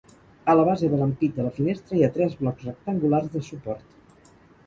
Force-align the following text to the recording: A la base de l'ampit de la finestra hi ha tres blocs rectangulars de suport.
A 0.51 0.53
la 0.59 0.61
base 0.67 0.87
de 0.93 0.99
l'ampit 1.01 1.35
de 1.39 1.43
la 1.47 1.51
finestra 1.57 1.99
hi 1.99 2.01
ha 2.07 2.09
tres 2.17 2.33
blocs 2.39 2.65
rectangulars 2.69 3.31
de 3.35 3.45
suport. 3.51 4.27